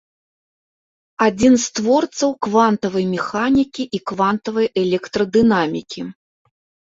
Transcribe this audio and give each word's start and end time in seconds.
Адзін 1.25 1.53
з 1.63 1.67
творцаў 1.79 2.31
квантавай 2.45 3.05
механікі 3.15 3.83
і 3.99 4.01
квантавай 4.13 4.67
электрадынамікі. 4.85 6.01